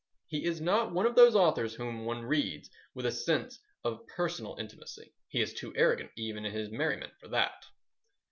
[0.25, 4.55] He is not one of those authors whom one reads with a sense of personal
[4.57, 5.13] intimacy.
[5.27, 7.67] He is too arrogant even in his merriment for that.